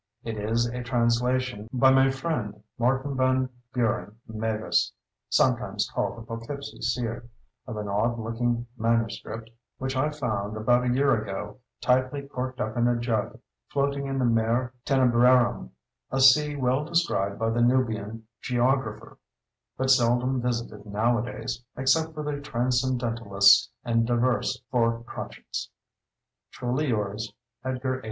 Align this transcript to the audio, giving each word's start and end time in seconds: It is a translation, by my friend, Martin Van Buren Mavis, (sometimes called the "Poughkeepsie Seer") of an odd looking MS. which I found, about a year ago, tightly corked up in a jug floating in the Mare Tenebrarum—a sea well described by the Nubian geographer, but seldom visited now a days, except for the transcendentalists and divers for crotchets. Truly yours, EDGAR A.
It 0.23 0.39
is 0.39 0.65
a 0.65 0.81
translation, 0.81 1.67
by 1.71 1.91
my 1.91 2.09
friend, 2.09 2.63
Martin 2.79 3.15
Van 3.15 3.49
Buren 3.71 4.15
Mavis, 4.27 4.91
(sometimes 5.29 5.87
called 5.93 6.17
the 6.17 6.23
"Poughkeepsie 6.25 6.81
Seer") 6.81 7.29
of 7.67 7.77
an 7.77 7.87
odd 7.87 8.17
looking 8.17 8.65
MS. 8.77 9.23
which 9.77 9.95
I 9.95 10.09
found, 10.09 10.57
about 10.57 10.83
a 10.85 10.91
year 10.91 11.21
ago, 11.21 11.59
tightly 11.81 12.23
corked 12.23 12.59
up 12.59 12.75
in 12.77 12.87
a 12.87 12.95
jug 12.95 13.39
floating 13.67 14.07
in 14.07 14.17
the 14.17 14.25
Mare 14.25 14.73
Tenebrarum—a 14.85 16.19
sea 16.19 16.55
well 16.55 16.83
described 16.83 17.37
by 17.37 17.51
the 17.51 17.61
Nubian 17.61 18.23
geographer, 18.41 19.19
but 19.77 19.91
seldom 19.91 20.41
visited 20.41 20.83
now 20.87 21.19
a 21.19 21.23
days, 21.23 21.63
except 21.77 22.15
for 22.15 22.23
the 22.23 22.41
transcendentalists 22.41 23.69
and 23.83 24.07
divers 24.07 24.63
for 24.71 25.03
crotchets. 25.03 25.69
Truly 26.49 26.87
yours, 26.87 27.31
EDGAR 27.63 27.97
A. 27.97 27.99